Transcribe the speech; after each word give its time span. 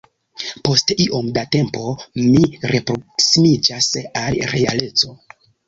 Post 0.69 0.93
iom 1.05 1.29
da 1.35 1.43
tempo, 1.57 1.83
mi 2.25 2.43
reproksimiĝas 2.73 3.93
al 4.25 4.43
realeco. 4.57 5.17